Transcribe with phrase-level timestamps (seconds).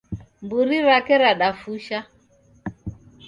[0.43, 1.97] Mburi rake radafusha.